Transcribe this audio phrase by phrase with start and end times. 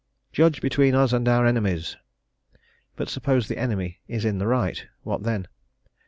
[0.33, 1.95] "Judge between us and our enemies."
[2.95, 5.47] But suppose the enemy is in the right, what then?